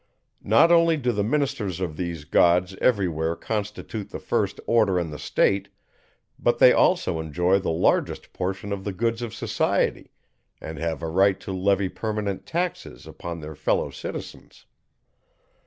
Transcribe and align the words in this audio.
Not 0.43 0.71
only 0.71 0.97
do 0.97 1.11
the 1.11 1.23
ministers 1.23 1.79
of 1.79 1.95
these 1.95 2.25
gods 2.25 2.75
every 2.81 3.07
where 3.07 3.35
constitute 3.35 4.09
the 4.09 4.17
first 4.17 4.59
order 4.65 4.97
in 4.97 5.11
the 5.11 5.19
state, 5.19 5.69
but 6.39 6.57
they 6.57 6.73
also 6.73 7.19
enjoy 7.19 7.59
the 7.59 7.69
largest 7.69 8.33
portion 8.33 8.73
of 8.73 8.83
the 8.83 8.93
goods 8.93 9.21
of 9.21 9.31
society, 9.31 10.09
and 10.59 10.79
have 10.79 11.03
a 11.03 11.07
right 11.07 11.39
to 11.41 11.51
levy 11.51 11.87
permanent 11.87 12.47
taxes 12.47 13.05
upon 13.05 13.41
their 13.41 13.53
fellow 13.53 13.91
citizens. 13.91 14.65